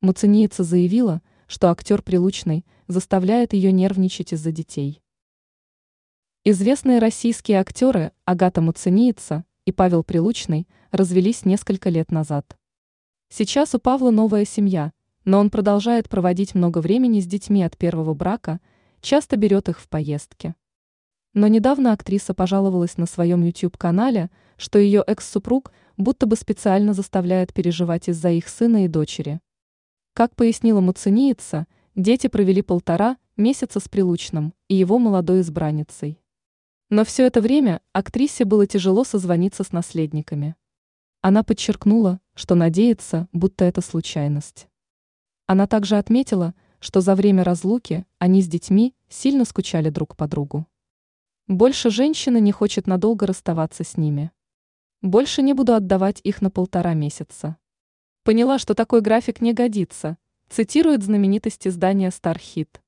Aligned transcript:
Муцениица 0.00 0.62
заявила, 0.62 1.22
что 1.48 1.70
актер 1.70 2.02
Прилучный 2.02 2.64
заставляет 2.86 3.52
ее 3.52 3.72
нервничать 3.72 4.32
из-за 4.32 4.52
детей. 4.52 5.02
Известные 6.44 7.00
российские 7.00 7.58
актеры 7.58 8.12
Агата 8.24 8.60
Муцениица 8.60 9.44
и 9.64 9.72
Павел 9.72 10.04
Прилучный 10.04 10.68
развелись 10.92 11.44
несколько 11.44 11.88
лет 11.88 12.12
назад. 12.12 12.56
Сейчас 13.28 13.74
у 13.74 13.80
Павла 13.80 14.12
новая 14.12 14.44
семья, 14.44 14.92
но 15.24 15.40
он 15.40 15.50
продолжает 15.50 16.08
проводить 16.08 16.54
много 16.54 16.78
времени 16.78 17.18
с 17.18 17.26
детьми 17.26 17.64
от 17.64 17.76
первого 17.76 18.14
брака, 18.14 18.60
часто 19.00 19.36
берет 19.36 19.68
их 19.68 19.80
в 19.80 19.88
поездки. 19.88 20.54
Но 21.34 21.48
недавно 21.48 21.92
актриса 21.92 22.34
пожаловалась 22.34 22.98
на 22.98 23.06
своем 23.06 23.42
YouTube-канале, 23.42 24.30
что 24.56 24.78
ее 24.78 25.02
экс-супруг 25.04 25.72
будто 25.96 26.26
бы 26.26 26.36
специально 26.36 26.94
заставляет 26.94 27.52
переживать 27.52 28.08
из-за 28.08 28.30
их 28.30 28.48
сына 28.48 28.84
и 28.84 28.88
дочери. 28.88 29.40
Как 30.18 30.34
пояснила 30.34 30.80
Муцениица, 30.80 31.68
дети 31.94 32.26
провели 32.26 32.60
полтора 32.60 33.18
месяца 33.36 33.78
с 33.78 33.88
Прилучным 33.88 34.52
и 34.66 34.74
его 34.74 34.98
молодой 34.98 35.42
избранницей. 35.42 36.20
Но 36.90 37.04
все 37.04 37.24
это 37.24 37.40
время 37.40 37.82
актрисе 37.92 38.44
было 38.44 38.66
тяжело 38.66 39.04
созвониться 39.04 39.62
с 39.62 39.70
наследниками. 39.70 40.56
Она 41.20 41.44
подчеркнула, 41.44 42.20
что 42.34 42.56
надеется, 42.56 43.28
будто 43.32 43.64
это 43.64 43.80
случайность. 43.80 44.66
Она 45.46 45.68
также 45.68 45.96
отметила, 45.96 46.52
что 46.80 47.00
за 47.00 47.14
время 47.14 47.44
разлуки 47.44 48.04
они 48.18 48.42
с 48.42 48.48
детьми 48.48 48.96
сильно 49.08 49.44
скучали 49.44 49.88
друг 49.88 50.16
по 50.16 50.26
другу. 50.26 50.66
Больше 51.46 51.90
женщина 51.90 52.38
не 52.38 52.50
хочет 52.50 52.88
надолго 52.88 53.24
расставаться 53.24 53.84
с 53.84 53.96
ними. 53.96 54.32
Больше 55.00 55.42
не 55.42 55.52
буду 55.52 55.74
отдавать 55.74 56.20
их 56.24 56.42
на 56.42 56.50
полтора 56.50 56.94
месяца. 56.94 57.56
Поняла, 58.28 58.58
что 58.58 58.74
такой 58.74 59.00
график 59.00 59.40
не 59.40 59.54
годится, 59.54 60.18
цитирует 60.50 61.02
знаменитость 61.02 61.66
издания 61.66 62.10
Стархит. 62.10 62.82